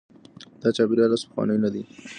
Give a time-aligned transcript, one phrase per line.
[0.61, 1.81] دا چاپیریال اوس پخوانی نه دی.